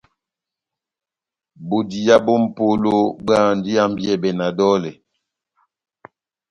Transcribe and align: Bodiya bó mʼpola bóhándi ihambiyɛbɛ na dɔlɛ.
Bodiya 1.67 2.15
bó 2.25 2.33
mʼpola 2.43 2.91
bóhándi 3.25 3.69
ihambiyɛbɛ 3.75 4.29
na 4.39 4.45
dɔlɛ. 4.57 4.91